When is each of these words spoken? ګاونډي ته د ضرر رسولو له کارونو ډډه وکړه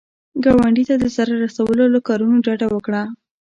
ګاونډي 0.43 0.83
ته 0.89 0.95
د 1.01 1.05
ضرر 1.15 1.37
رسولو 1.45 1.83
له 1.93 1.99
کارونو 2.07 2.37
ډډه 2.45 2.67
وکړه 2.71 3.01